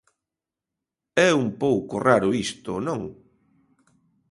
[1.27, 3.01] É un pouco raro isto, ¿non?